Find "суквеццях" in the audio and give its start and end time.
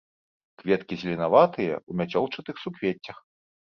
2.67-3.27